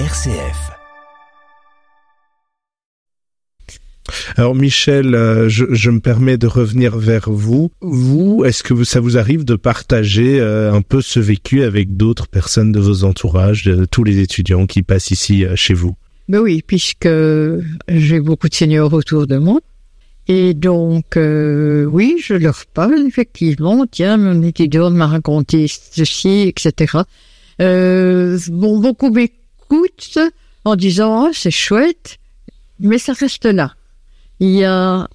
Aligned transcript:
RCF. 0.00 0.72
Alors 4.34 4.56
Michel, 4.56 5.14
euh, 5.14 5.48
je, 5.48 5.66
je, 5.70 5.90
me 5.90 6.00
permets 6.00 6.36
de 6.36 6.48
revenir 6.48 6.98
vers 6.98 7.30
vous. 7.30 7.70
Vous, 7.80 8.42
est-ce 8.44 8.64
que 8.64 8.82
ça 8.82 8.98
vous 8.98 9.16
arrive 9.18 9.44
de 9.44 9.54
partager 9.54 10.40
euh, 10.40 10.72
un 10.72 10.82
peu 10.82 11.00
ce 11.00 11.20
vécu 11.20 11.62
avec 11.62 11.96
d'autres 11.96 12.26
personnes 12.26 12.72
de 12.72 12.80
vos 12.80 13.04
entourages, 13.04 13.62
de 13.62 13.84
tous 13.84 14.02
les 14.02 14.18
étudiants 14.18 14.66
qui 14.66 14.82
passent 14.82 15.12
ici 15.12 15.44
euh, 15.44 15.54
chez 15.54 15.74
vous? 15.74 15.94
Ben 16.28 16.40
oui, 16.40 16.64
puisque 16.66 17.08
j'ai 17.86 18.18
beaucoup 18.18 18.48
de 18.48 18.54
seniors 18.54 18.92
autour 18.92 19.28
de 19.28 19.36
moi. 19.36 19.60
Et 20.26 20.54
donc, 20.54 21.16
oui, 21.16 22.16
je 22.20 22.34
leur 22.34 22.66
parle 22.66 23.06
effectivement. 23.06 23.86
Tiens, 23.88 24.16
mon 24.16 24.42
étudiant 24.42 24.90
m'a 24.90 25.06
raconté 25.06 25.68
ceci, 25.68 26.48
etc. 26.48 26.98
bon, 27.60 28.80
beaucoup 28.80 29.10
m'écoutent 29.10 29.43
en 30.64 30.76
disant, 30.76 31.28
oh, 31.28 31.30
c'est 31.32 31.50
chouette, 31.50 32.18
mais 32.80 32.98
ça 32.98 33.12
reste 33.12 33.46
là 33.46 33.74
il 34.40 34.50
y 34.50 34.64
a 34.64 35.08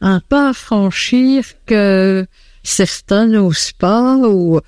un 0.00 0.20
pas 0.20 0.50
à 0.50 0.52
franchir 0.52 1.44
que 1.66 2.26
certains 2.62 3.26
n'osent 3.26 3.72
pas 3.72 4.16
ou 4.16 4.60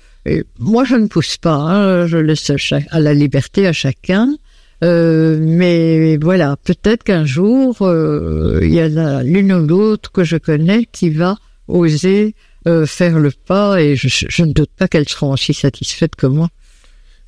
moi 0.59 0.83
je 0.83 0.95
ne 0.95 1.07
pousse 1.07 1.37
pas, 1.37 1.55
hein, 1.55 2.07
je 2.07 2.17
laisse 2.17 2.51
à 2.89 2.99
la 2.99 3.13
liberté 3.13 3.67
à 3.67 3.73
chacun. 3.73 4.35
Euh, 4.83 5.37
mais 5.39 6.17
voilà, 6.17 6.57
peut-être 6.61 7.03
qu'un 7.03 7.25
jour 7.25 7.77
euh, 7.81 8.59
il 8.63 8.73
y 8.73 8.81
a 8.81 9.23
l'une 9.23 9.53
ou 9.53 9.65
l'autre 9.65 10.11
que 10.11 10.25
je 10.25 10.35
connais 10.35 10.85
qui 10.91 11.09
va 11.09 11.37
oser 11.69 12.35
euh, 12.67 12.85
faire 12.85 13.17
le 13.17 13.31
pas 13.31 13.81
et 13.81 13.95
je, 13.95 14.09
je, 14.09 14.43
ne 14.43 14.51
doute 14.51 14.71
pas 14.77 14.89
qu'elles 14.89 15.07
seront 15.07 15.31
aussi 15.31 15.53
satisfaites 15.53 16.15
que 16.15 16.27
moi. 16.27 16.49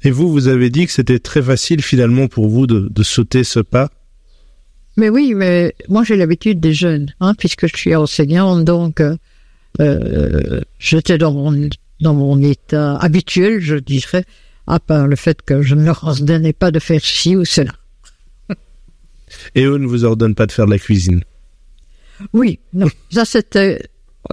Et 0.06 0.12
vous, 0.12 0.32
vous 0.32 0.48
avez 0.48 0.70
dit 0.70 0.86
que 0.86 0.92
c'était 0.92 1.18
très 1.18 1.42
facile 1.42 1.82
finalement 1.82 2.28
pour 2.28 2.48
vous 2.48 2.68
de, 2.68 2.88
de 2.90 3.04
sauter 3.04 3.44
ce 3.44 3.60
pas. 3.60 3.90
Mais 4.98 5.10
oui, 5.10 5.34
mais 5.36 5.76
moi 5.90 6.04
j'ai 6.04 6.16
l'habitude 6.16 6.60
des 6.60 6.74
jeunes, 6.74 7.14
hein, 7.20 7.34
puisque 7.34 7.68
je 7.68 7.76
suis 7.76 7.96
enseignante, 7.96 8.64
donc 8.64 9.02
euh, 9.02 9.18
euh, 9.82 10.62
j'étais 10.80 11.18
dans 11.18 11.34
mon 11.34 11.70
dans 12.02 12.14
mon 12.14 12.42
état 12.42 12.98
habituel, 12.98 13.60
je 13.60 13.76
dirais, 13.76 14.26
à 14.68 14.80
part 14.80 15.08
le 15.08 15.16
fait 15.16 15.42
que 15.42 15.64
je 15.64 15.74
ne 15.76 15.84
leur 15.84 16.04
ordonnais 16.04 16.54
pas 16.54 16.72
de 16.72 16.80
faire 16.80 17.04
ci 17.04 17.36
ou 17.36 17.44
cela. 17.44 17.74
Et 19.56 19.64
eux 19.64 19.78
ne 19.78 19.88
vous 19.88 20.06
ordonnent 20.06 20.36
pas 20.36 20.46
de 20.46 20.52
faire 20.52 20.68
de 20.68 20.72
la 20.72 20.80
cuisine? 20.80 21.24
Oui, 22.32 22.60
non, 22.74 22.88
ça 23.10 23.26
c'était 23.26 23.82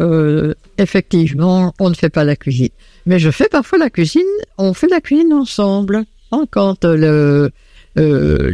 euh, 0.01 0.55
effectivement, 0.79 1.75
on 1.79 1.91
ne 1.91 1.95
fait 1.95 2.09
pas 2.11 2.25
la 2.25 2.37
cuisine, 2.37 2.71
mais 3.07 3.19
je 3.19 3.31
fais 3.31 3.49
parfois 3.51 3.79
la 3.79 3.91
cuisine. 3.91 4.23
On 4.59 4.75
fait 4.75 4.89
la 4.89 5.01
cuisine 5.01 5.33
ensemble. 5.33 6.05
Hein, 6.33 6.45
quand 6.51 6.85
le 6.85 7.51
euh, 7.99 8.53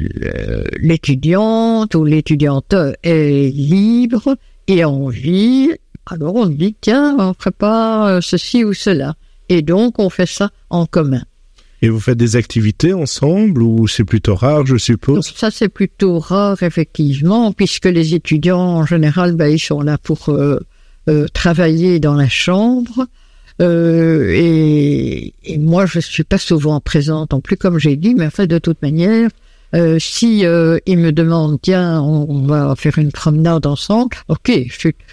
l'étudiante 0.80 1.94
ou 1.94 2.04
l'étudiante 2.04 2.74
est 3.04 3.54
libre 3.54 4.36
et 4.66 4.82
a 4.82 4.90
envie, 4.90 5.70
alors 6.06 6.34
on 6.34 6.46
dit 6.46 6.74
tiens, 6.80 7.16
on 7.18 7.34
prépare 7.34 8.06
euh, 8.06 8.20
ceci 8.20 8.64
ou 8.64 8.74
cela. 8.74 9.14
Et 9.48 9.62
donc 9.62 10.00
on 10.00 10.10
fait 10.10 10.26
ça 10.26 10.50
en 10.70 10.86
commun. 10.86 11.22
Et 11.80 11.88
vous 11.88 12.00
faites 12.00 12.18
des 12.18 12.34
activités 12.34 12.92
ensemble 12.92 13.62
ou 13.62 13.86
c'est 13.86 14.02
plutôt 14.02 14.34
rare, 14.34 14.66
je 14.66 14.76
suppose? 14.76 15.32
Ça 15.36 15.52
c'est 15.52 15.68
plutôt 15.68 16.18
rare 16.18 16.60
effectivement, 16.64 17.52
puisque 17.52 17.84
les 17.84 18.14
étudiants 18.14 18.58
en 18.58 18.86
général, 18.86 19.36
ben, 19.36 19.46
ils 19.46 19.60
sont 19.60 19.82
là 19.82 19.98
pour 19.98 20.30
euh, 20.30 20.58
travailler 21.32 22.00
dans 22.00 22.14
la 22.14 22.28
chambre. 22.28 23.06
Euh, 23.60 24.32
et, 24.34 25.34
et, 25.44 25.58
moi, 25.58 25.86
je 25.86 25.98
suis 25.98 26.24
pas 26.24 26.38
souvent 26.38 26.80
présente 26.80 27.32
non 27.32 27.40
plus, 27.40 27.56
comme 27.56 27.78
j'ai 27.78 27.96
dit, 27.96 28.14
mais 28.14 28.26
en 28.26 28.30
fait, 28.30 28.46
de 28.46 28.58
toute 28.58 28.80
manière, 28.82 29.30
euh, 29.74 29.98
si 29.98 30.46
euh, 30.46 30.78
il 30.86 30.98
me 30.98 31.12
demande, 31.12 31.58
tiens, 31.60 32.00
on, 32.00 32.46
va 32.46 32.74
faire 32.76 32.98
une 32.98 33.12
promenade 33.12 33.66
ensemble, 33.66 34.16
ok, 34.28 34.50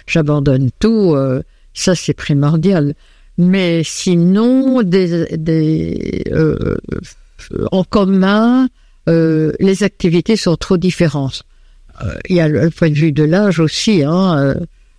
j'abandonne 0.06 0.70
tout, 0.78 1.14
euh, 1.14 1.42
ça 1.74 1.94
c'est 1.94 2.14
primordial. 2.14 2.94
Mais 3.38 3.82
sinon, 3.84 4.82
des, 4.82 5.26
des 5.36 6.24
euh, 6.30 6.76
en 7.70 7.84
commun, 7.84 8.68
les 9.06 9.82
activités 9.82 10.36
sont 10.36 10.56
trop 10.56 10.78
différentes. 10.78 11.44
Il 12.28 12.36
y 12.36 12.40
a 12.40 12.48
le 12.48 12.70
point 12.70 12.88
de 12.88 12.94
vue 12.94 13.12
de 13.12 13.24
l'âge 13.24 13.60
aussi, 13.60 14.02
hein. 14.02 14.54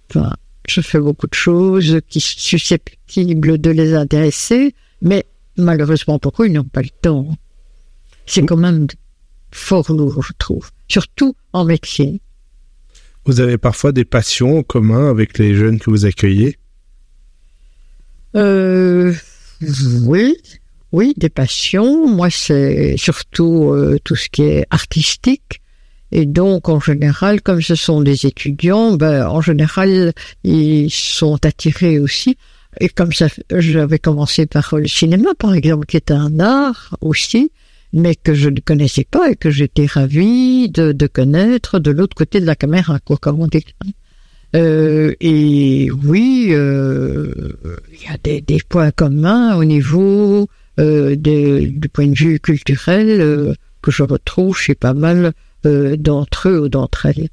Enfin, 0.10 0.34
je 0.68 0.82
fais 0.82 1.00
beaucoup 1.00 1.28
de 1.28 1.34
choses 1.34 2.00
qui 2.10 2.20
sont 2.20 2.40
susceptibles 2.40 3.58
de 3.58 3.70
les 3.70 3.94
intéresser, 3.94 4.76
mais 5.02 5.26
malheureusement 5.58 6.20
pour 6.20 6.34
eux, 6.40 6.48
ils 6.48 6.54
n'ont 6.54 6.64
pas 6.64 6.82
le 6.82 6.90
temps. 7.02 7.36
C'est 8.26 8.46
quand 8.46 8.58
même 8.58 8.88
fort 9.52 9.92
lourd, 9.92 10.22
je 10.22 10.34
trouve, 10.38 10.70
surtout 10.88 11.36
en 11.54 11.66
médecine. 11.66 12.20
Vous 13.26 13.40
avez 13.40 13.58
parfois 13.58 13.92
des 13.92 14.06
passions 14.06 14.60
en 14.60 14.64
commun 14.64 15.10
avec 15.10 15.38
les 15.38 15.56
jeunes 15.56 15.80
que 15.80 15.90
vous 15.90 16.06
accueillez? 16.06 16.58
Euh, 18.36 19.14
Oui, 20.04 20.36
oui, 20.92 21.14
des 21.18 21.30
passions. 21.30 22.08
Moi, 22.08 22.30
c'est 22.30 22.96
surtout 22.98 23.72
euh, 23.72 23.98
tout 24.04 24.16
ce 24.16 24.30
qui 24.30 24.44
est 24.44 24.66
artistique. 24.70 25.62
Et 26.12 26.26
donc, 26.26 26.70
en 26.70 26.80
général, 26.80 27.42
comme 27.42 27.62
ce 27.62 27.76
sont 27.76 28.02
des 28.02 28.26
étudiants, 28.26 28.94
ben, 28.94 29.28
en 29.28 29.42
général, 29.42 30.14
ils 30.44 30.90
sont 30.90 31.44
attirés 31.46 32.00
aussi. 32.00 32.38
Et 32.80 32.90
comme 32.90 33.12
ça, 33.12 33.28
j'avais 33.52 34.00
commencé 34.00 34.46
par 34.46 34.76
le 34.78 34.88
cinéma, 34.88 35.30
par 35.38 35.54
exemple, 35.54 35.86
qui 35.86 35.98
est 35.98 36.12
un 36.12 36.40
art 36.40 36.96
aussi, 37.02 37.52
mais 37.94 38.16
que 38.16 38.34
je 38.34 38.50
ne 38.50 38.60
connaissais 38.60 39.06
pas 39.10 39.32
et 39.32 39.36
que 39.36 39.50
j'étais 39.50 39.86
ravie 39.86 40.70
de, 40.70 40.92
de, 40.92 41.08
connaître 41.08 41.80
de 41.80 41.92
l'autre 41.92 42.16
côté 42.16 42.40
de 42.40 42.46
la 42.46 42.56
caméra, 42.56 43.00
quoi, 43.00 43.18
comme 43.18 43.42
on. 43.42 43.50
Euh, 44.56 45.14
et 45.20 45.90
oui, 45.92 46.48
euh, 46.52 47.34
il 47.92 48.10
y 48.10 48.14
a 48.14 48.18
des, 48.24 48.42
des, 48.42 48.60
points 48.68 48.92
communs 48.92 49.58
au 49.58 49.66
niveau 49.66 50.48
euh, 50.80 51.16
du 51.16 51.90
point 51.92 52.08
de 52.08 52.16
vue 52.16 52.40
culturel 52.40 53.20
euh, 53.20 53.54
que 53.82 53.90
je 53.90 54.04
retrouve 54.04 54.56
chez 54.56 54.76
pas 54.76 54.94
mal 54.94 55.34
euh, 55.66 55.96
d'entre 55.98 56.50
eux 56.50 56.60
ou 56.62 56.70
d'entre 56.70 57.06
elles. 57.06 57.30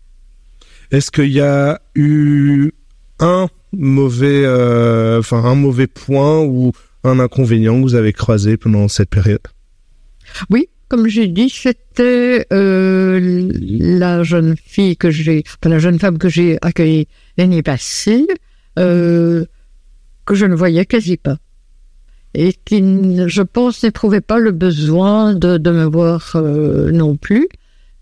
Est-ce 0.91 1.11
qu'il 1.11 1.33
y 1.33 1.41
a 1.41 1.81
eu 1.95 2.73
un 3.21 3.49
mauvais, 3.73 4.45
euh, 4.45 5.19
enfin 5.19 5.45
un 5.45 5.55
mauvais 5.55 5.87
point 5.87 6.41
ou 6.41 6.73
un 7.03 7.19
inconvénient 7.19 7.77
que 7.77 7.83
vous 7.83 7.95
avez 7.95 8.13
croisé 8.13 8.57
pendant 8.57 8.89
cette 8.89 9.11
période? 9.11 9.41
Oui, 10.51 10.69
comme 10.89 11.09
j'ai 11.09 11.29
dit, 11.29 11.51
c'était 11.51 12.47
euh, 12.53 13.51
la 13.61 14.23
jeune 14.23 14.57
fille 14.57 14.97
que 14.97 15.11
j'ai, 15.11 15.45
enfin, 15.47 15.71
la 15.71 15.79
jeune 15.79 15.99
femme 15.99 16.19
que 16.19 16.29
j'ai 16.29 16.59
accueillie 16.63 17.09
l'année 17.37 17.63
passée, 17.63 18.27
euh, 18.79 19.45
que 20.25 20.35
je 20.35 20.47
ne 20.47 20.55
voyais 20.55 20.87
quasi 20.87 21.17
pas 21.17 21.37
et 22.35 22.53
qui, 22.65 22.83
je 23.29 23.43
pense, 23.43 23.83
n'éprouvait 23.83 24.21
pas 24.21 24.39
le 24.39 24.51
besoin 24.51 25.35
de, 25.35 25.57
de 25.57 25.71
me 25.71 25.85
voir 25.85 26.33
euh, 26.35 26.91
non 26.91 27.17
plus. 27.17 27.49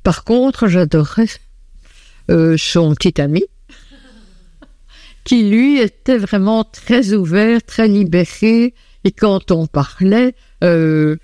Par 0.03 0.25
contre, 0.25 0.69
j'adorais 0.69 1.29
euh, 2.31 2.57
son 2.59 2.95
petit 2.95 3.21
ami, 3.21 3.45
qui 5.25 5.49
lui 5.49 5.79
était 5.81 6.19
vraiment 6.19 6.65
très 6.65 7.13
ouvert, 7.13 7.63
très 7.63 7.89
libéré, 7.89 8.75
et 9.05 9.12
quand 9.12 9.51
on 9.51 9.67
parlait, 9.67 10.35
euh, 10.62 11.17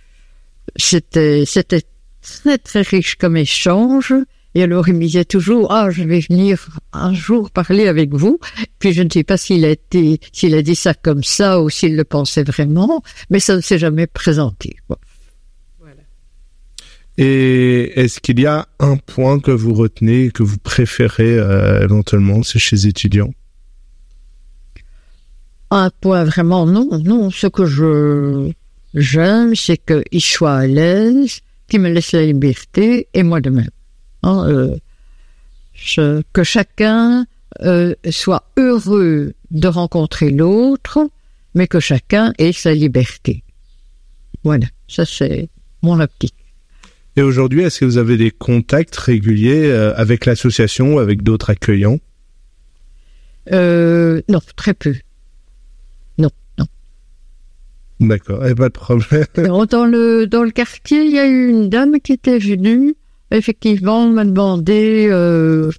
c'était 0.77 1.45
c'était 1.47 1.83
très 2.21 2.59
très 2.59 2.83
riche 2.83 3.17
comme 3.17 3.37
échange. 3.37 4.15
Et 4.55 4.63
alors 4.63 4.89
il 4.89 4.95
me 4.95 5.01
disait 5.01 5.25
toujours 5.25 5.71
ah 5.73 5.91
je 5.91 6.03
vais 6.03 6.21
venir 6.21 6.67
un 6.93 7.15
jour 7.15 7.51
parler 7.51 7.87
avec 7.87 8.13
vous. 8.15 8.39
Puis 8.79 8.93
je 8.93 9.03
ne 9.03 9.11
sais 9.11 9.23
pas 9.23 9.37
s'il 9.37 9.65
a 9.65 9.71
été 9.71 10.21
s'il 10.33 10.55
a 10.55 10.63
dit 10.63 10.75
ça 10.75 10.95
comme 10.95 11.23
ça 11.23 11.61
ou 11.61 11.71
s'il 11.71 11.97
le 11.97 12.05
pensait 12.05 12.45
vraiment, 12.45 13.03
mais 13.31 13.41
ça 13.41 13.55
ne 13.55 13.61
s'est 13.61 13.79
jamais 13.79 14.07
présenté. 14.07 14.77
Et 17.21 18.01
est-ce 18.01 18.21
qu'il 18.21 18.39
y 18.39 18.47
a 18.47 18.69
un 18.79 18.97
point 18.97 19.41
que 19.41 19.51
vous 19.51 19.75
retenez, 19.75 20.31
que 20.31 20.45
vous 20.45 20.57
préférez 20.57 21.37
euh, 21.37 21.83
éventuellement, 21.83 22.43
chez 22.45 22.77
les 22.77 22.87
étudiants? 22.87 23.35
Un 25.73 25.91
point 26.01 26.23
vraiment, 26.23 26.65
non, 26.65 26.89
non. 27.03 27.31
Ce 27.31 27.49
que 27.49 27.67
je 27.67 28.53
j'aime, 28.95 29.57
c'est 29.57 29.79
qu'ils 29.79 30.23
soient 30.23 30.59
à 30.59 30.67
l'aise, 30.69 31.41
qu'ils 31.67 31.81
me 31.81 31.91
laissent 31.91 32.13
la 32.13 32.25
liberté, 32.25 33.09
et 33.13 33.25
moi 33.25 33.41
de 33.41 33.51
même. 33.51 33.71
Hein, 34.23 34.47
euh, 34.49 36.23
que 36.33 36.45
chacun 36.45 37.27
euh, 37.63 37.95
soit 38.11 38.45
heureux 38.57 39.35
de 39.51 39.69
rencontrer 39.69 40.31
l'autre, 40.31 41.11
mais 41.55 41.67
que 41.67 41.81
chacun 41.81 42.33
ait 42.39 42.53
sa 42.53 42.73
liberté. 42.73 43.43
Voilà, 44.45 44.67
ça 44.87 45.05
c'est 45.05 45.49
mon 45.83 45.99
optique. 45.99 46.38
Et 47.19 47.23
aujourd'hui, 47.23 47.63
est-ce 47.63 47.81
que 47.81 47.85
vous 47.85 47.99
avez 47.99 48.17
des 48.17 48.31
contacts 48.31 48.95
réguliers 48.95 49.65
euh, 49.65 49.93
avec 49.97 50.25
l'association 50.25 50.95
ou 50.95 50.99
avec 51.01 51.25
d'autres 51.25 51.51
accueillants? 51.51 51.99
Euh, 53.51 54.23
Non, 54.29 54.39
très 54.55 54.73
peu. 54.73 54.95
Non, 56.17 56.31
non. 56.59 56.67
D'accord, 57.99 58.47
et 58.47 58.55
pas 58.55 58.69
de 58.69 58.73
problème. 58.73 59.27
dans 59.69 59.85
le 59.85 60.29
dans 60.29 60.45
le 60.45 60.53
quartier, 60.53 61.07
il 61.07 61.11
y 61.11 61.19
a 61.19 61.27
eu 61.27 61.49
une 61.49 61.69
dame 61.69 61.99
qui 61.99 62.13
était 62.13 62.39
venue, 62.39 62.95
effectivement, 63.33 64.09
m'a 64.09 64.25
demandé 64.25 65.09
euh, 65.11 65.73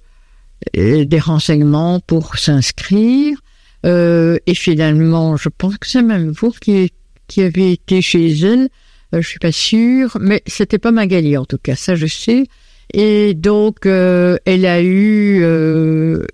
des 0.74 1.20
renseignements 1.20 2.00
pour 2.00 2.36
s'inscrire. 2.36 3.38
Euh, 3.86 4.36
et 4.46 4.54
finalement, 4.54 5.38
je 5.38 5.48
pense 5.48 5.78
que 5.78 5.86
c'est 5.86 6.02
même 6.02 6.32
vous 6.32 6.50
qui 6.50 6.92
qui 7.28 7.40
avez 7.40 7.72
été 7.72 8.02
chez 8.02 8.28
elle. 8.40 8.68
Euh, 9.14 9.20
je 9.22 9.28
suis 9.28 9.38
pas 9.38 9.52
sûre, 9.52 10.16
mais 10.20 10.42
c'était 10.46 10.78
pas 10.78 10.92
Magali 10.92 11.36
en 11.36 11.44
tout 11.44 11.58
cas, 11.58 11.76
ça 11.76 11.94
je 11.94 12.06
sais. 12.06 12.44
Et 12.92 13.34
donc, 13.34 13.86
euh, 13.86 14.36
elle 14.44 14.66
a 14.66 14.82
eu 14.82 15.42
euh, 15.42 16.24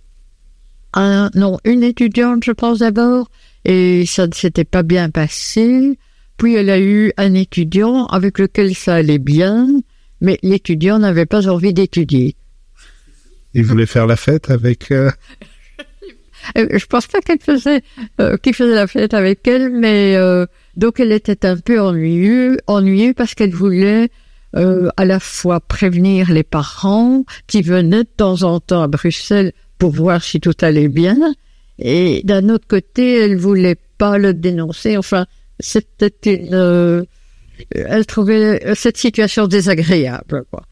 un, 0.95 1.31
non, 1.35 1.59
une 1.65 1.83
étudiante, 1.83 2.45
je 2.45 2.53
pense 2.53 2.79
d'abord, 2.79 3.31
et 3.65 4.07
ça 4.07 4.27
ne 4.27 4.33
s'était 4.33 4.65
pas 4.65 4.83
bien 4.83 5.11
passé. 5.11 5.99
Puis 6.39 6.55
elle 6.55 6.71
a 6.71 6.81
eu 6.81 7.13
un 7.17 7.35
étudiant 7.35 8.07
avec 8.07 8.39
lequel 8.39 8.75
ça 8.75 8.97
allait 8.97 9.19
bien, 9.19 9.69
mais 10.21 10.39
l'étudiant 10.43 10.99
n'avait 10.99 11.27
pas 11.27 11.49
envie 11.49 11.73
d'étudier. 11.73 12.37
Il 13.55 13.65
voulait 13.65 13.87
faire 13.87 14.07
la 14.07 14.17
fête 14.17 14.51
avec. 14.51 14.91
Euh... 14.91 15.11
Je 16.55 16.87
pense 16.87 17.07
pas 17.07 17.21
qu'elle 17.21 17.41
faisait 17.41 17.83
euh, 18.21 18.37
qu'il 18.37 18.55
faisait 18.55 18.75
la 18.75 18.87
fête 18.87 19.15
avec 19.15 19.47
elle, 19.49 19.71
mais 19.71 20.15
euh, 20.17 20.47
donc 20.77 21.01
elle 21.01 21.13
était 21.13 21.47
un 21.47 21.57
peu 21.57 21.81
ennuyeux, 21.81 22.59
ennuyeux 22.67 23.15
parce 23.15 23.35
qu'elle 23.35 23.55
voulait 23.55 24.09
euh, 24.55 24.89
à 24.97 25.05
la 25.05 25.21
fois 25.21 25.61
prévenir 25.61 26.31
les 26.31 26.43
parents 26.43 27.25
qui 27.47 27.63
venaient 27.63 28.05
de 28.05 28.09
temps 28.17 28.43
en 28.43 28.61
temps 28.61 28.83
à 28.83 28.89
Bruxelles 28.89 29.53
pour 29.79 29.91
voir 29.91 30.23
si 30.23 30.41
tout 30.41 30.55
allait 30.63 30.89
bien, 30.89 31.19
et 31.79 32.23
d'un 32.25 32.49
autre 32.49 32.67
côté, 32.67 33.19
elle 33.19 33.37
voulait 33.37 33.77
pas 33.99 34.19
le 34.19 34.33
dénoncer. 34.33 34.97
Enfin, 34.97 35.27
c'était 35.61 36.15
une, 36.25 36.55
euh, 36.55 37.05
elle 37.75 38.07
trouvait 38.07 38.75
cette 38.75 38.97
situation 38.97 39.47
désagréable. 39.47 40.45
Quoi. 40.51 40.63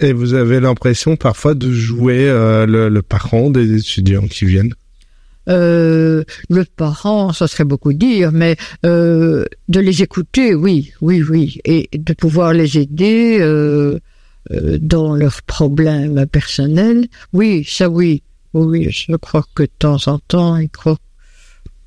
Et 0.00 0.12
vous 0.12 0.34
avez 0.34 0.60
l'impression 0.60 1.16
parfois 1.16 1.54
de 1.54 1.70
jouer 1.70 2.28
euh, 2.28 2.66
le, 2.66 2.88
le, 2.88 3.02
parent 3.02 3.50
des 3.50 3.76
étudiants 3.76 4.26
qui 4.26 4.46
viennent? 4.46 4.74
Euh, 5.48 6.22
le 6.48 6.64
parent, 6.64 7.32
ça 7.32 7.48
serait 7.48 7.64
beaucoup 7.64 7.92
dire, 7.92 8.32
mais 8.32 8.56
euh, 8.86 9.44
de 9.68 9.80
les 9.80 10.02
écouter, 10.02 10.54
oui, 10.54 10.92
oui, 11.00 11.22
oui, 11.22 11.60
et 11.64 11.88
de 11.92 12.12
pouvoir 12.12 12.52
les 12.52 12.78
aider 12.78 13.38
euh, 13.40 13.98
euh 14.50 14.78
dans 14.80 15.14
leurs 15.14 15.42
problèmes 15.42 16.26
personnels, 16.26 17.08
oui, 17.32 17.64
ça 17.68 17.88
oui, 17.88 18.22
oui, 18.54 18.88
je 18.90 19.16
crois 19.16 19.44
que 19.54 19.64
de 19.64 19.70
temps 19.78 19.98
en 20.06 20.18
temps, 20.18 20.56
il 20.56 20.70
croit 20.70 20.98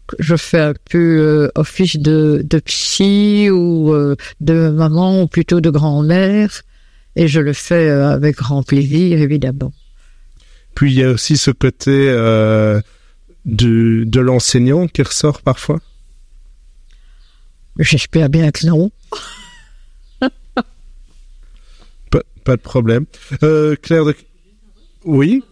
que 0.08 0.16
je 0.20 0.36
fais 0.36 0.60
un 0.60 0.74
peu 0.90 1.18
euh, 1.20 1.52
office 1.56 1.98
de, 1.98 2.42
de 2.44 2.60
psy 2.60 3.50
ou 3.50 3.94
euh, 3.94 4.16
de 4.42 4.70
maman 4.70 5.24
ou 5.24 5.28
plutôt 5.28 5.62
de 5.62 5.70
grand-mère, 5.70 6.62
et 7.16 7.28
je 7.30 7.40
le 7.40 7.54
fais 7.54 7.90
avec 7.90 8.36
grand 8.36 8.64
plaisir, 8.64 9.20
évidemment. 9.20 9.72
Puis 10.76 10.92
il 10.92 11.00
y 11.00 11.04
a 11.04 11.12
aussi 11.12 11.38
ce 11.38 11.52
côté 11.52 12.10
de, 13.46 14.04
de 14.06 14.20
l'enseignant 14.20 14.88
qui 14.88 15.02
ressort 15.02 15.42
parfois? 15.42 15.80
J'espère 17.80 18.30
bien 18.30 18.52
que 18.52 18.66
non. 18.66 18.92
pas, 22.10 22.22
pas, 22.44 22.56
de 22.56 22.62
problème. 22.62 23.06
Euh, 23.44 23.76
Claire, 23.76 24.06
de... 24.06 24.16
oui? 25.04 25.44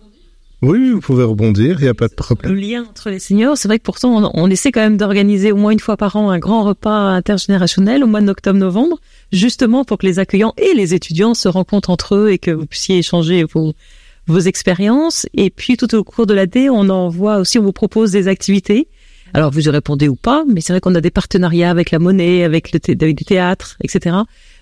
Oui, 0.62 0.92
vous 0.92 1.02
pouvez 1.02 1.26
rebondir, 1.26 1.76
il 1.80 1.84
n'y 1.84 1.90
a 1.90 1.94
pas 1.94 2.08
de 2.08 2.14
problème. 2.14 2.54
Le 2.54 2.58
lien 2.58 2.86
entre 2.90 3.10
les 3.10 3.20
seniors, 3.20 3.58
c'est 3.58 3.68
vrai 3.68 3.80
que 3.80 3.84
pourtant 3.84 4.24
on, 4.24 4.32
on 4.34 4.50
essaie 4.50 4.72
quand 4.72 4.80
même 4.80 4.96
d'organiser 4.96 5.52
au 5.52 5.58
moins 5.58 5.72
une 5.72 5.82
fois 5.82 5.98
par 5.98 6.16
an 6.16 6.30
un 6.30 6.40
grand 6.40 6.64
repas 6.64 7.10
intergénérationnel 7.10 8.02
au 8.02 8.08
mois 8.08 8.22
d'octobre-novembre, 8.22 9.02
justement 9.34 9.84
pour 9.84 9.98
que 9.98 10.06
les 10.06 10.20
accueillants 10.20 10.54
et 10.56 10.74
les 10.74 10.94
étudiants 10.94 11.34
se 11.34 11.50
rencontrent 11.50 11.90
entre 11.90 12.16
eux 12.16 12.32
et 12.32 12.38
que 12.38 12.52
vous 12.52 12.66
puissiez 12.66 13.00
échanger 13.00 13.44
vos, 13.44 13.74
vos 14.28 14.40
expériences. 14.40 15.26
Et 15.34 15.50
puis 15.50 15.78
tout 15.78 15.94
au 15.96 16.04
cours 16.04 16.26
de 16.26 16.34
l'année, 16.34 16.70
on 16.70 16.90
envoie 16.90 17.38
aussi, 17.38 17.60
on 17.60 17.64
vous 17.64 17.74
propose 17.74 18.12
des 18.12 18.28
activités. 18.28 18.88
Alors 19.34 19.52
vous 19.52 19.68
y 19.68 19.70
répondez 19.70 20.08
ou 20.08 20.16
pas, 20.16 20.44
mais 20.48 20.62
c'est 20.62 20.74
vrai 20.74 20.80
qu'on 20.80 20.94
a 20.94 21.02
des 21.02 21.10
partenariats 21.10 21.72
avec 21.72 21.90
la 21.90 22.00
monnaie, 22.00 22.44
avec 22.44 22.72
le 22.72 22.80
thé 22.80 22.96
avec 23.00 23.16
du 23.16 23.26
théâtre, 23.26 23.78
etc. 23.84 24.16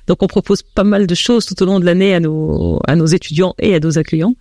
Donc 0.08 0.24
on 0.24 0.28
propose 0.28 0.64
pas 0.64 0.86
mal 0.86 1.08
de 1.08 1.16
choses 1.16 1.46
tout 1.46 1.62
au 1.62 1.66
long 1.66 1.80
de 1.80 1.86
l'année 1.86 2.14
à 2.14 2.22
nos 2.22 2.80
à 2.88 2.96
nos 2.96 3.06
étudiants 3.06 3.54
et 3.60 3.76
à 3.76 3.80
nos 3.80 3.98
accueillants. 3.98 4.36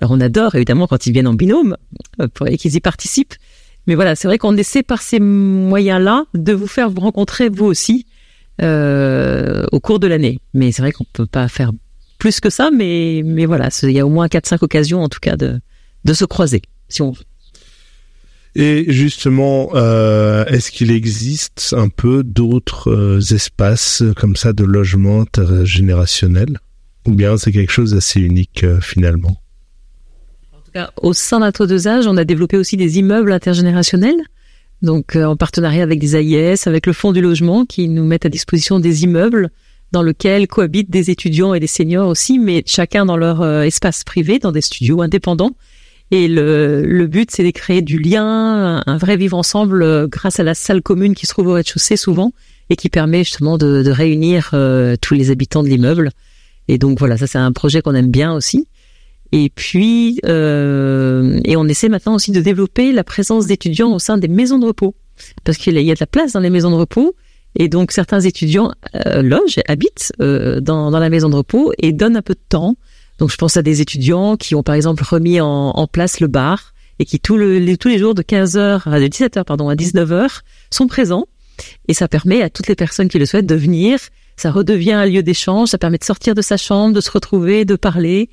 Alors 0.00 0.10
on 0.10 0.20
adore 0.20 0.56
évidemment 0.56 0.88
quand 0.88 1.06
ils 1.06 1.12
viennent 1.12 1.28
en 1.28 1.34
binôme 1.34 1.76
pour 2.34 2.46
qu'ils 2.48 2.74
y 2.74 2.80
participent. 2.80 3.34
Mais 3.86 3.94
voilà, 3.94 4.16
c'est 4.16 4.26
vrai 4.26 4.38
qu'on 4.38 4.56
essaie 4.56 4.82
par 4.82 5.00
ces 5.00 5.20
moyens-là 5.20 6.24
de 6.34 6.52
vous 6.52 6.66
faire 6.66 6.90
vous 6.90 7.00
rencontrer 7.00 7.48
vous 7.48 7.66
aussi 7.66 8.06
euh, 8.62 9.64
au 9.70 9.78
cours 9.78 10.00
de 10.00 10.08
l'année. 10.08 10.40
Mais 10.54 10.72
c'est 10.72 10.82
vrai 10.82 10.90
qu'on 10.90 11.04
peut 11.12 11.26
pas 11.26 11.46
faire 11.46 11.70
plus 12.18 12.40
que 12.40 12.50
ça, 12.50 12.70
mais, 12.70 13.22
mais 13.24 13.46
voilà, 13.46 13.68
il 13.82 13.90
y 13.90 14.00
a 14.00 14.06
au 14.06 14.10
moins 14.10 14.26
4-5 14.26 14.58
occasions 14.62 15.02
en 15.02 15.08
tout 15.08 15.20
cas 15.20 15.36
de, 15.36 15.60
de 16.04 16.14
se 16.14 16.24
croiser, 16.24 16.62
si 16.88 17.02
on 17.02 17.12
veut. 17.12 17.24
Et 18.58 18.86
justement, 18.88 19.72
euh, 19.74 20.46
est-ce 20.46 20.70
qu'il 20.70 20.90
existe 20.90 21.74
un 21.76 21.90
peu 21.90 22.24
d'autres 22.24 22.90
euh, 22.90 23.20
espaces 23.34 24.02
comme 24.16 24.34
ça 24.34 24.54
de 24.54 24.64
logement 24.64 25.20
intergénérationnel? 25.20 26.58
Ou 27.06 27.12
bien 27.12 27.36
c'est 27.36 27.52
quelque 27.52 27.70
chose 27.70 27.92
d'assez 27.92 28.18
unique 28.18 28.64
euh, 28.64 28.80
finalement? 28.80 29.42
En 30.54 30.60
tout 30.64 30.72
cas, 30.72 30.90
au 31.02 31.12
sein 31.12 31.40
d'Intre 31.40 31.66
deux 31.66 31.86
âges, 31.86 32.06
on 32.06 32.16
a 32.16 32.24
développé 32.24 32.56
aussi 32.56 32.78
des 32.78 32.98
immeubles 32.98 33.30
intergénérationnels. 33.30 34.22
Donc 34.80 35.16
en 35.16 35.36
partenariat 35.36 35.82
avec 35.82 35.98
des 35.98 36.16
AIS, 36.16 36.66
avec 36.66 36.86
le 36.86 36.94
Fonds 36.94 37.12
du 37.12 37.20
logement 37.20 37.66
qui 37.66 37.88
nous 37.88 38.04
mettent 38.04 38.26
à 38.26 38.30
disposition 38.30 38.80
des 38.80 39.04
immeubles 39.04 39.50
dans 39.92 40.02
lequel 40.02 40.46
cohabitent 40.48 40.90
des 40.90 41.10
étudiants 41.10 41.54
et 41.54 41.60
des 41.60 41.66
seniors 41.66 42.08
aussi, 42.08 42.38
mais 42.38 42.62
chacun 42.66 43.06
dans 43.06 43.16
leur 43.16 43.42
euh, 43.42 43.62
espace 43.62 44.04
privé, 44.04 44.38
dans 44.38 44.52
des 44.52 44.60
studios 44.60 45.00
indépendants. 45.00 45.52
Et 46.10 46.28
le, 46.28 46.84
le 46.84 47.06
but, 47.06 47.30
c'est 47.32 47.44
de 47.44 47.50
créer 47.50 47.82
du 47.82 47.98
lien, 47.98 48.82
un 48.84 48.96
vrai 48.96 49.16
vivre 49.16 49.36
ensemble 49.36 49.82
euh, 49.82 50.06
grâce 50.06 50.38
à 50.38 50.44
la 50.44 50.54
salle 50.54 50.82
commune 50.82 51.14
qui 51.14 51.26
se 51.26 51.32
trouve 51.32 51.48
au 51.48 51.54
rez-de-chaussée 51.54 51.96
souvent 51.96 52.32
et 52.70 52.76
qui 52.76 52.88
permet 52.88 53.24
justement 53.24 53.58
de, 53.58 53.82
de 53.82 53.90
réunir 53.90 54.50
euh, 54.54 54.96
tous 55.00 55.14
les 55.14 55.30
habitants 55.30 55.62
de 55.62 55.68
l'immeuble. 55.68 56.10
Et 56.68 56.78
donc 56.78 56.98
voilà, 56.98 57.16
ça 57.16 57.26
c'est 57.26 57.38
un 57.38 57.52
projet 57.52 57.80
qu'on 57.80 57.94
aime 57.94 58.10
bien 58.10 58.34
aussi. 58.34 58.68
Et 59.32 59.50
puis, 59.50 60.20
et 60.24 61.56
on 61.56 61.68
essaie 61.68 61.88
maintenant 61.88 62.14
aussi 62.14 62.30
de 62.30 62.40
développer 62.40 62.92
la 62.92 63.02
présence 63.02 63.46
d'étudiants 63.46 63.92
au 63.92 63.98
sein 63.98 64.18
des 64.18 64.28
maisons 64.28 64.60
de 64.60 64.66
repos, 64.66 64.94
parce 65.42 65.58
qu'il 65.58 65.76
y 65.76 65.90
a 65.90 65.94
de 65.94 66.00
la 66.00 66.06
place 66.06 66.32
dans 66.32 66.40
les 66.40 66.50
maisons 66.50 66.70
de 66.70 66.76
repos. 66.76 67.16
Et 67.56 67.68
donc 67.68 67.90
certains 67.90 68.20
étudiants 68.20 68.72
euh, 68.94 69.22
logent, 69.22 69.60
habitent 69.66 70.12
euh, 70.20 70.60
dans, 70.60 70.90
dans, 70.90 70.98
la 70.98 71.08
maison 71.08 71.28
de 71.28 71.36
repos 71.36 71.72
et 71.78 71.92
donnent 71.92 72.16
un 72.16 72.22
peu 72.22 72.34
de 72.34 72.44
temps. 72.48 72.76
Donc 73.18 73.30
je 73.30 73.36
pense 73.36 73.56
à 73.56 73.62
des 73.62 73.80
étudiants 73.80 74.36
qui 74.36 74.54
ont 74.54 74.62
par 74.62 74.74
exemple 74.74 75.02
remis 75.02 75.40
en, 75.40 75.70
en 75.70 75.86
place 75.86 76.20
le 76.20 76.26
bar 76.26 76.74
et 76.98 77.06
qui 77.06 77.18
tous, 77.18 77.36
le, 77.36 77.58
les, 77.58 77.76
tous 77.78 77.88
les 77.88 77.98
jours 77.98 78.14
de 78.14 78.22
15h 78.22 78.88
à 78.88 79.00
17h 79.00 79.44
pardon 79.44 79.70
à 79.70 79.74
19h 79.74 80.40
sont 80.70 80.86
présents 80.86 81.26
et 81.88 81.94
ça 81.94 82.08
permet 82.08 82.42
à 82.42 82.50
toutes 82.50 82.68
les 82.68 82.74
personnes 82.74 83.08
qui 83.08 83.18
le 83.18 83.24
souhaitent 83.24 83.46
de 83.46 83.54
venir. 83.54 83.98
Ça 84.36 84.50
redevient 84.50 84.92
un 84.92 85.06
lieu 85.06 85.22
d'échange, 85.22 85.70
ça 85.70 85.78
permet 85.78 85.96
de 85.96 86.04
sortir 86.04 86.34
de 86.34 86.42
sa 86.42 86.58
chambre, 86.58 86.94
de 86.94 87.00
se 87.00 87.10
retrouver, 87.10 87.64
de 87.64 87.74
parler. 87.76 88.28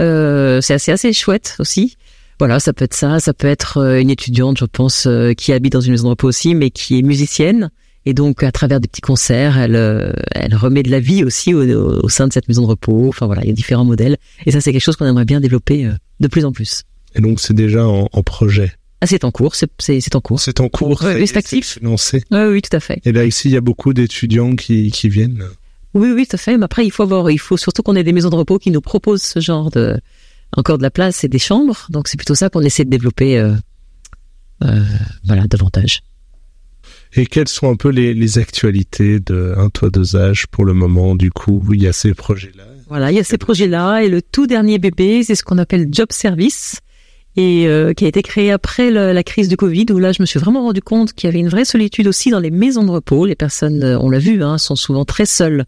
Euh, 0.00 0.60
c'est 0.60 0.74
assez 0.74 0.90
assez 0.90 1.12
chouette 1.12 1.54
aussi. 1.60 1.96
Voilà, 2.40 2.58
ça 2.58 2.72
peut 2.72 2.84
être 2.84 2.94
ça, 2.94 3.20
ça 3.20 3.32
peut 3.32 3.46
être 3.46 3.78
euh, 3.78 4.00
une 4.00 4.10
étudiante, 4.10 4.58
je 4.58 4.64
pense, 4.64 5.06
euh, 5.06 5.34
qui 5.34 5.52
habite 5.52 5.72
dans 5.72 5.80
une 5.80 5.92
maison 5.92 6.06
de 6.06 6.10
repos 6.10 6.26
aussi, 6.26 6.56
mais 6.56 6.70
qui 6.70 6.98
est 6.98 7.02
musicienne 7.02 7.70
et 8.06 8.12
donc, 8.12 8.42
à 8.42 8.52
travers 8.52 8.80
des 8.80 8.88
petits 8.88 9.00
concerts, 9.00 9.58
elle, 9.58 9.76
euh, 9.76 10.12
elle 10.32 10.54
remet 10.54 10.82
de 10.82 10.90
la 10.90 11.00
vie 11.00 11.24
aussi 11.24 11.54
au, 11.54 11.62
au, 11.62 12.08
sein 12.08 12.28
de 12.28 12.32
cette 12.32 12.48
maison 12.48 12.62
de 12.62 12.66
repos. 12.66 13.08
Enfin 13.08 13.26
voilà, 13.26 13.42
il 13.42 13.48
y 13.48 13.50
a 13.50 13.54
différents 13.54 13.84
modèles. 13.84 14.18
Et 14.44 14.50
ça, 14.50 14.60
c'est 14.60 14.72
quelque 14.72 14.82
chose 14.82 14.96
qu'on 14.96 15.06
aimerait 15.06 15.24
bien 15.24 15.40
développer 15.40 15.86
euh, 15.86 15.92
de 16.20 16.28
plus 16.28 16.44
en 16.44 16.52
plus. 16.52 16.82
Et 17.14 17.20
donc, 17.20 17.40
c'est 17.40 17.54
déjà 17.54 17.86
en, 17.86 18.08
en, 18.12 18.22
projet 18.22 18.72
ah, 19.00 19.06
c'est 19.06 19.24
en 19.24 19.30
cours, 19.30 19.54
c'est, 19.54 19.68
en 20.14 20.20
cours. 20.22 20.40
C'est 20.40 20.60
en 20.60 20.70
cours, 20.70 21.02
ouais, 21.02 21.26
c'est 21.26 21.36
actif. 21.36 21.74
Financé. 21.74 22.24
Oui, 22.30 22.44
oui, 22.44 22.62
tout 22.62 22.74
à 22.74 22.80
fait. 22.80 23.02
Et 23.04 23.12
là, 23.12 23.26
ici, 23.26 23.48
il 23.48 23.52
y 23.52 23.56
a 23.56 23.60
beaucoup 23.60 23.92
d'étudiants 23.92 24.56
qui, 24.56 24.90
qui 24.90 25.10
viennent. 25.10 25.44
Oui, 25.92 26.10
oui, 26.12 26.26
tout 26.26 26.36
à 26.36 26.38
fait. 26.38 26.56
Mais 26.56 26.64
après, 26.64 26.86
il 26.86 26.90
faut 26.90 27.02
avoir, 27.02 27.30
il 27.30 27.38
faut 27.38 27.58
surtout 27.58 27.82
qu'on 27.82 27.96
ait 27.96 28.04
des 28.04 28.14
maisons 28.14 28.30
de 28.30 28.36
repos 28.36 28.58
qui 28.58 28.70
nous 28.70 28.80
proposent 28.80 29.22
ce 29.22 29.40
genre 29.40 29.70
de, 29.70 30.00
encore 30.56 30.78
de 30.78 30.82
la 30.82 30.90
place 30.90 31.22
et 31.22 31.28
des 31.28 31.38
chambres. 31.38 31.86
Donc, 31.90 32.08
c'est 32.08 32.16
plutôt 32.16 32.34
ça 32.34 32.48
qu'on 32.48 32.62
essaie 32.62 32.86
de 32.86 32.90
développer, 32.90 33.38
euh, 33.38 33.52
euh, 34.62 34.82
voilà, 35.26 35.46
davantage. 35.48 36.00
Et 37.16 37.26
quelles 37.26 37.48
sont 37.48 37.70
un 37.70 37.76
peu 37.76 37.90
les, 37.90 38.12
les 38.12 38.38
actualités 38.38 39.20
de 39.20 39.54
Un 39.56 39.70
Toit 39.70 39.90
Deux 39.90 40.16
Âges 40.16 40.46
pour 40.48 40.64
le 40.64 40.74
moment 40.74 41.14
Du 41.14 41.30
coup, 41.30 41.62
il 41.72 41.82
y 41.82 41.86
a 41.86 41.92
ces 41.92 42.12
projets-là? 42.12 42.64
Voilà, 42.88 43.12
il 43.12 43.16
y 43.16 43.20
a 43.20 43.24
ces 43.24 43.38
projets-là. 43.38 44.00
Et 44.00 44.08
le 44.08 44.20
tout 44.20 44.46
dernier 44.46 44.78
bébé, 44.78 45.22
c'est 45.22 45.36
ce 45.36 45.44
qu'on 45.44 45.58
appelle 45.58 45.88
Job 45.90 46.08
Service 46.10 46.80
et 47.36 47.66
euh, 47.66 47.92
qui 47.92 48.04
a 48.04 48.08
été 48.08 48.22
créé 48.22 48.52
après 48.52 48.90
la 48.90 49.22
crise 49.22 49.48
du 49.48 49.56
Covid, 49.56 49.86
où 49.90 49.98
là, 49.98 50.12
je 50.12 50.22
me 50.22 50.26
suis 50.26 50.38
vraiment 50.38 50.62
rendu 50.62 50.80
compte 50.80 51.12
qu'il 51.12 51.28
y 51.28 51.32
avait 51.32 51.40
une 51.40 51.48
vraie 51.48 51.64
solitude 51.64 52.06
aussi 52.06 52.30
dans 52.30 52.38
les 52.40 52.50
maisons 52.50 52.84
de 52.84 52.90
repos. 52.90 53.26
Les 53.26 53.34
personnes, 53.34 53.82
euh, 53.82 53.98
on 53.98 54.10
l'a 54.10 54.18
vu, 54.18 54.42
hein, 54.42 54.58
sont 54.58 54.76
souvent 54.76 55.04
très 55.04 55.26
seules 55.26 55.64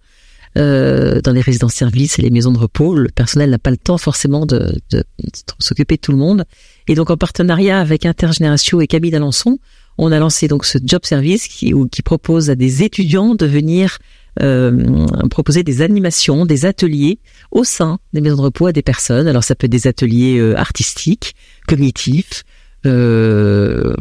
euh, 0.56 1.20
dans 1.20 1.32
les 1.32 1.40
résidences-services 1.40 2.18
et 2.18 2.22
les 2.22 2.30
maisons 2.30 2.52
de 2.52 2.58
repos. 2.58 2.94
Le 2.94 3.08
personnel 3.08 3.50
n'a 3.50 3.58
pas 3.58 3.70
le 3.70 3.76
temps 3.76 3.98
forcément 3.98 4.46
de, 4.46 4.78
de, 4.90 4.98
de 4.98 5.32
s'occuper 5.58 5.96
de 5.96 6.00
tout 6.00 6.12
le 6.12 6.18
monde. 6.18 6.44
Et 6.88 6.94
donc, 6.94 7.10
en 7.10 7.16
partenariat 7.16 7.80
avec 7.80 8.06
Intergénération 8.06 8.80
et 8.80 8.86
Camille 8.86 9.10
d'Alençon, 9.10 9.58
on 9.98 10.12
a 10.12 10.18
lancé 10.18 10.48
donc 10.48 10.64
ce 10.64 10.78
job 10.82 11.04
service 11.04 11.48
qui, 11.48 11.72
qui 11.90 12.02
propose 12.02 12.50
à 12.50 12.54
des 12.54 12.82
étudiants 12.82 13.34
de 13.34 13.46
venir 13.46 13.98
euh, 14.42 15.06
proposer 15.30 15.62
des 15.62 15.80
animations, 15.80 16.44
des 16.44 16.66
ateliers 16.66 17.18
au 17.50 17.64
sein 17.64 17.98
des 18.12 18.20
maisons 18.20 18.36
de 18.36 18.42
repos 18.42 18.66
à 18.66 18.72
des 18.72 18.82
personnes. 18.82 19.28
Alors 19.28 19.44
ça 19.44 19.54
peut 19.54 19.66
être 19.66 19.72
des 19.72 19.86
ateliers 19.86 20.38
euh, 20.38 20.58
artistiques, 20.58 21.34
cognitifs, 21.66 22.44
euh, 22.84 23.94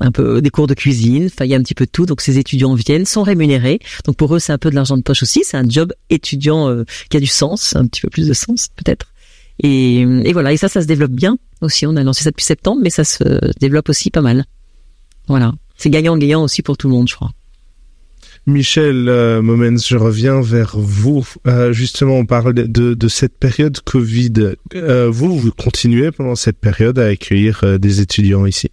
un 0.00 0.10
peu 0.10 0.40
des 0.40 0.50
cours 0.50 0.66
de 0.66 0.74
cuisine, 0.74 1.26
enfin 1.26 1.44
il 1.44 1.50
y 1.50 1.54
a 1.54 1.56
un 1.56 1.62
petit 1.62 1.74
peu 1.74 1.86
de 1.86 1.90
tout. 1.90 2.06
Donc 2.06 2.20
ces 2.20 2.38
étudiants 2.38 2.74
viennent, 2.74 3.06
sont 3.06 3.22
rémunérés. 3.22 3.78
Donc 4.04 4.16
pour 4.16 4.34
eux 4.34 4.40
c'est 4.40 4.52
un 4.52 4.58
peu 4.58 4.70
de 4.70 4.74
l'argent 4.74 4.96
de 4.96 5.02
poche 5.02 5.22
aussi. 5.22 5.42
C'est 5.44 5.56
un 5.56 5.68
job 5.68 5.92
étudiant 6.10 6.68
euh, 6.68 6.84
qui 7.10 7.16
a 7.16 7.20
du 7.20 7.26
sens, 7.26 7.76
un 7.76 7.86
petit 7.86 8.00
peu 8.00 8.10
plus 8.10 8.26
de 8.26 8.34
sens 8.34 8.68
peut-être. 8.74 9.12
Et, 9.60 10.02
et, 10.02 10.32
voilà, 10.32 10.52
et 10.52 10.56
ça, 10.56 10.68
ça 10.68 10.82
se 10.82 10.86
développe 10.86 11.10
bien 11.10 11.36
aussi. 11.62 11.84
On 11.84 11.96
a 11.96 12.04
lancé 12.04 12.22
ça 12.22 12.30
depuis 12.30 12.44
septembre, 12.44 12.80
mais 12.80 12.90
ça 12.90 13.02
se 13.02 13.24
développe 13.58 13.88
aussi 13.88 14.08
pas 14.08 14.20
mal. 14.20 14.44
Voilà, 15.28 15.52
c'est 15.76 15.90
gagnant-gagnant 15.90 16.42
aussi 16.42 16.62
pour 16.62 16.76
tout 16.76 16.88
le 16.88 16.94
monde, 16.94 17.08
je 17.08 17.14
crois. 17.14 17.30
Michel 18.46 19.08
euh, 19.08 19.42
Momens, 19.42 19.86
je 19.86 19.96
reviens 19.96 20.40
vers 20.40 20.78
vous. 20.78 21.26
Euh, 21.46 21.72
justement, 21.72 22.14
on 22.14 22.24
parle 22.24 22.54
de, 22.54 22.94
de 22.94 23.08
cette 23.08 23.38
période 23.38 23.78
Covid. 23.80 24.54
Euh, 24.74 25.10
vous, 25.10 25.38
vous 25.38 25.52
continuez 25.52 26.10
pendant 26.12 26.34
cette 26.34 26.58
période 26.58 26.98
à 26.98 27.06
accueillir 27.06 27.60
euh, 27.62 27.76
des 27.76 28.00
étudiants 28.00 28.46
ici? 28.46 28.70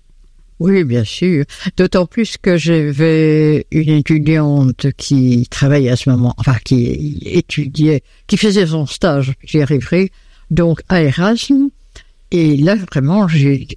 Oui, 0.59 0.85
bien 0.85 1.03
sûr. 1.03 1.43
D'autant 1.75 2.05
plus 2.05 2.37
que 2.37 2.55
j'avais 2.55 3.67
une 3.71 3.89
étudiante 3.89 4.93
qui 4.95 5.45
travaillait 5.49 5.89
à 5.89 5.97
ce 5.97 6.09
moment, 6.09 6.33
enfin 6.37 6.55
qui 6.63 7.19
étudiait, 7.25 8.01
qui 8.27 8.37
faisait 8.37 8.67
son 8.67 8.85
stage, 8.85 9.33
j'y 9.43 9.61
arriverai, 9.61 10.11
donc 10.51 10.81
à 10.87 11.01
Erasmus. 11.01 11.71
Et 12.31 12.55
là, 12.55 12.75
vraiment, 12.75 13.27
j'ai, 13.27 13.67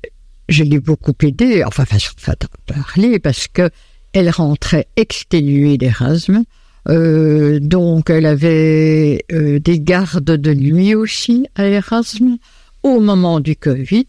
je 0.48 0.64
l'ai 0.64 0.80
beaucoup 0.80 1.14
aidé, 1.22 1.62
enfin, 1.64 1.84
façon 1.84 2.12
de 2.16 2.46
parler, 2.66 3.18
parce 3.18 3.48
que 3.48 3.70
elle 4.12 4.30
rentrait 4.30 4.86
exténuée 4.96 5.78
d'Erasme. 5.78 6.44
Euh, 6.88 7.58
donc, 7.60 8.08
elle 8.08 8.26
avait 8.26 9.24
euh, 9.32 9.58
des 9.58 9.80
gardes 9.80 10.24
de 10.24 10.54
nuit 10.54 10.94
aussi 10.94 11.46
à 11.54 11.66
Erasme 11.66 12.38
au 12.82 13.00
moment 13.00 13.40
du 13.40 13.56
Covid. 13.56 14.06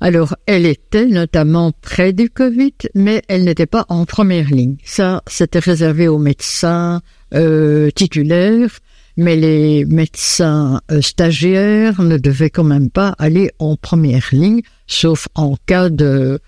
Alors, 0.00 0.36
elle 0.46 0.66
était 0.66 1.06
notamment 1.06 1.72
près 1.80 2.12
du 2.12 2.28
Covid, 2.28 2.74
mais 2.94 3.22
elle 3.28 3.44
n'était 3.44 3.66
pas 3.66 3.86
en 3.88 4.04
première 4.04 4.50
ligne. 4.50 4.76
Ça, 4.84 5.22
c'était 5.26 5.60
réservé 5.60 6.08
aux 6.08 6.18
médecins 6.18 7.00
euh, 7.34 7.90
titulaires, 7.90 8.78
mais 9.22 9.36
les 9.36 9.84
médecins 9.84 10.80
euh, 10.90 11.00
stagiaires 11.00 12.02
ne 12.02 12.18
devaient 12.18 12.50
quand 12.50 12.64
même 12.64 12.90
pas 12.90 13.14
aller 13.18 13.50
en 13.58 13.76
première 13.76 14.28
ligne, 14.32 14.62
sauf 14.86 15.28
en 15.34 15.56
cas 15.66 15.88
de 15.88 16.40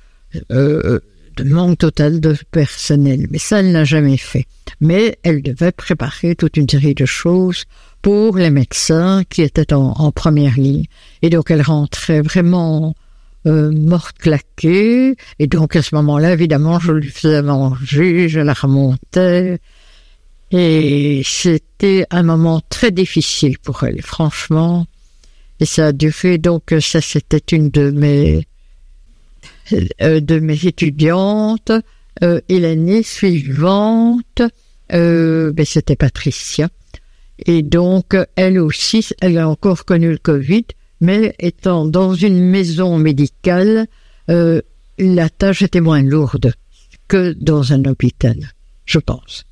euh, 0.51 1.01
de 1.37 1.45
manque 1.45 1.79
total 1.79 2.21
de 2.21 2.37
personnel. 2.51 3.27
Mais 3.31 3.39
ça, 3.39 3.61
elle 3.61 3.73
n'a 3.73 3.85
jamais 3.85 4.17
fait. 4.17 4.47
Mais 4.81 5.19
elle 5.23 5.43
devait 5.43 5.73
préparer 5.73 6.35
toute 6.35 6.57
une 6.57 6.69
série 6.69 6.95
de 6.95 7.07
choses 7.07 7.65
pour 8.03 8.37
les 8.37 8.51
médecins 8.51 9.23
qui 9.29 9.43
étaient 9.43 9.73
en, 9.73 10.13
première 10.13 10.55
ligne. 10.59 10.85
Et 11.23 11.31
donc, 11.31 11.51
elle 11.51 11.63
rentrait 11.63 12.21
vraiment 12.21 12.95
euh, 13.47 13.73
morte 13.73 14.19
claquée. 14.19 15.17
Et 15.39 15.47
donc, 15.47 15.77
à 15.77 15.83
ce 15.83 15.95
moment-là, 15.97 16.33
évidemment, 16.33 16.79
je 16.79 16.93
lui 16.93 17.09
faisais 17.09 17.43
manger, 17.43 18.29
je 18.29 18.41
la 18.41 18.53
remontais. 18.53 19.59
Et 20.57 21.23
c'était 21.25 22.07
un 22.11 22.23
moment 22.23 22.63
très 22.69 22.93
difficile 22.93 23.59
pour 23.59 23.83
elle, 23.83 24.03
franchement. 24.03 24.87
Et 25.59 25.67
ça 25.67 25.89
a 25.89 25.93
duré, 25.93 26.39
donc 26.39 26.73
ça 26.81 27.01
c'était 27.01 27.57
une 27.57 27.71
de 27.71 27.91
mes 27.91 28.47
euh, 30.01 30.21
de 30.21 30.39
mes 30.39 30.65
étudiantes. 30.65 31.73
Euh, 32.23 32.41
et 32.49 32.61
l'année 32.61 33.03
suivante, 33.03 34.43
euh, 34.93 35.53
ben, 35.53 35.67
c'était 35.67 35.97
Patricia. 35.97 36.69
Et 37.47 37.63
donc, 37.63 38.17
elle 38.37 38.61
aussi, 38.61 39.05
elle 39.21 39.39
a 39.39 39.49
encore 39.49 39.85
connu 39.85 40.13
le 40.13 40.19
Covid, 40.19 40.67
mais 41.01 41.35
étant 41.41 41.85
dans 41.85 42.15
une 42.15 42.39
maison 42.39 42.97
médicale, 42.97 43.89
euh, 44.31 44.63
la 44.99 45.29
tâche 45.29 45.63
était 45.63 45.81
moins 45.81 46.03
lourde 46.03 46.55
que 47.09 47.33
dans 47.33 47.73
un 47.73 47.85
hôpital, 47.87 48.53
je 48.87 49.01
pense. 49.01 49.45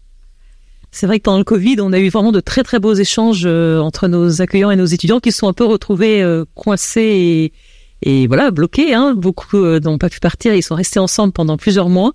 C'est 0.95 1.07
vrai 1.07 1.19
que 1.19 1.25
pendant 1.25 1.39
le 1.39 1.45
Covid, 1.45 1.77
on 1.81 1.93
a 1.93 1.99
eu 1.99 2.11
vraiment 2.11 2.33
de 2.33 2.41
très 2.41 2.63
très 2.63 2.79
beaux 2.79 2.93
échanges 2.93 3.47
entre 3.47 4.09
nos 4.09 4.43
accueillants 4.43 4.71
et 4.71 4.77
nos 4.77 4.85
étudiants 4.85 5.21
qui 5.21 5.33
se 5.33 5.39
sont 5.39 5.49
un 5.49 5.55
peu 5.55 5.65
retrouvés 5.65 6.23
coincés 6.55 7.53
et, 8.03 8.13
et 8.23 8.27
voilà 8.27 8.51
bloqués. 8.51 8.93
Hein. 8.95 9.15
Beaucoup 9.17 9.57
euh, 9.57 9.81
n'ont 9.81 9.97
pas 9.97 10.11
pu 10.11 10.21
partir, 10.21 10.55
ils 10.55 10.63
sont 10.63 10.75
restés 10.75 11.01
ensemble 11.01 11.33
pendant 11.33 11.57
plusieurs 11.57 11.89
mois, 11.89 12.13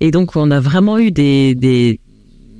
et 0.00 0.10
donc 0.10 0.34
on 0.34 0.50
a 0.50 0.60
vraiment 0.60 0.98
eu 0.98 1.12
des 1.12 1.54
des, 1.54 2.00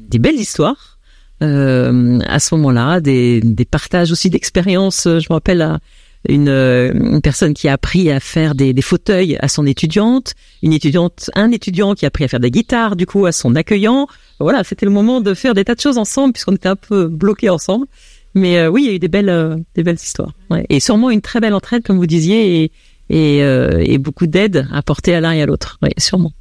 des 0.09 0.19
belles 0.19 0.37
histoires 0.37 0.99
euh, 1.43 2.21
à 2.27 2.39
ce 2.39 2.55
moment-là, 2.55 3.01
des, 3.01 3.41
des 3.41 3.65
partages 3.65 4.13
aussi 4.13 4.31
d'expériences. 4.31 5.05
Je 5.05 5.27
me 5.29 5.35
rappelle 5.35 5.63
à 5.63 5.81
une, 6.29 6.49
une, 6.49 7.21
personne 7.21 7.55
qui 7.55 7.69
a 7.69 7.73
appris 7.73 8.11
à 8.11 8.21
faire 8.21 8.55
des, 8.55 8.73
des, 8.73 8.83
fauteuils 8.83 9.37
à 9.41 9.49
son 9.49 9.67
étudiante, 9.67 10.35
une 10.63 10.73
étudiante, 10.73 11.31
un 11.35 11.51
étudiant 11.51 11.95
qui 11.95 12.05
a 12.05 12.09
appris 12.09 12.25
à 12.25 12.29
faire 12.29 12.41
des 12.41 12.51
guitares 12.51 12.97
du 12.97 13.07
coup 13.07 13.27
à 13.27 13.33
son 13.33 13.55
accueillant. 13.55 14.07
Voilà, 14.41 14.65
c'était 14.65 14.87
le 14.87 14.93
moment 14.93 15.21
de 15.21 15.35
faire 15.35 15.55
des 15.55 15.65
tas 15.65 15.75
de 15.75 15.81
choses 15.81 15.99
ensemble 15.99 16.33
puisqu'on 16.33 16.55
était 16.55 16.69
un 16.69 16.77
peu 16.77 17.09
bloqués 17.09 17.51
ensemble. 17.51 17.87
Mais 18.37 18.59
euh, 18.59 18.69
oui, 18.69 18.83
il 18.85 18.87
y 18.89 18.91
a 18.91 18.95
eu 18.95 18.99
des 18.99 19.09
belles, 19.09 19.31
euh, 19.31 19.57
des 19.75 19.83
belles 19.83 19.97
histoires. 19.97 20.33
Ouais. 20.51 20.67
Et 20.69 20.79
sûrement 20.79 21.11
une 21.11 21.23
très 21.23 21.41
belle 21.41 21.55
entraide, 21.55 21.83
comme 21.83 21.97
vous 21.97 22.07
disiez, 22.07 22.65
et, 22.65 22.73
et, 23.09 23.43
euh, 23.43 23.83
et 23.83 23.97
beaucoup 23.97 24.27
d'aide 24.27 24.69
apportée 24.73 25.15
à 25.15 25.23
l'un 25.23 25.33
et 25.33 25.41
à 25.41 25.47
l'autre. 25.47 25.79
Oui, 25.83 25.89
sûrement. 25.97 26.33